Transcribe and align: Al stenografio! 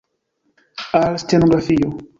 Al 1.03 1.19
stenografio! 1.27 1.95